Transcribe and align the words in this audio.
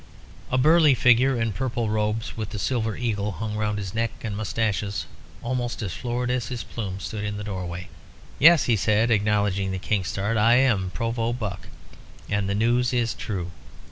A 0.51 0.57
burly 0.57 0.95
figure 0.95 1.39
in 1.39 1.53
purple 1.53 1.87
robes, 1.91 2.35
with 2.35 2.51
a 2.55 2.57
silver 2.57 2.97
eagle 2.97 3.33
hung 3.33 3.55
round 3.55 3.77
his 3.77 3.93
neck 3.93 4.09
and 4.23 4.35
moustaches 4.35 5.05
almost 5.43 5.83
as 5.83 5.93
florid 5.93 6.31
as 6.31 6.47
his 6.47 6.63
plumes, 6.63 7.03
stood 7.03 7.23
in 7.23 7.37
the 7.37 7.43
doorway. 7.43 7.87
"Yes," 8.39 8.63
he 8.63 8.75
said, 8.75 9.11
acknowledging 9.11 9.69
the 9.71 9.77
King's 9.77 10.07
start, 10.07 10.37
"I 10.37 10.55
am 10.55 10.89
Provost 10.89 11.37
Buck, 11.37 11.67
and 12.27 12.49
the 12.49 12.55
news 12.55 12.93
is 12.93 13.13
true. 13.13 13.51